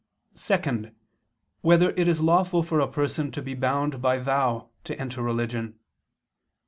(2) 0.35 0.89
Whether 1.61 1.91
it 1.91 2.07
is 2.07 2.21
lawful 2.21 2.63
for 2.63 2.79
a 2.79 2.87
person 2.91 3.29
to 3.33 3.39
be 3.39 3.53
bound 3.53 4.01
by 4.01 4.17
vow 4.17 4.71
to 4.83 4.99
enter 4.99 5.21
religion? 5.21 5.77